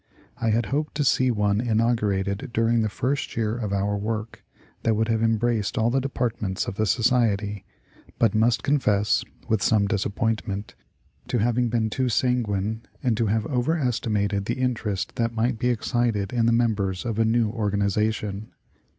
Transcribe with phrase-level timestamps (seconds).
[0.37, 4.43] I had hoped to see one inaugurated during the first year of our work
[4.81, 7.65] that would have embraced all the departments of the Society:
[8.17, 10.73] but must confess with some disappointment,
[11.27, 15.69] to having been too sanguine and to have over estimated the interest that might be
[15.69, 18.51] excited in the members of a new organization.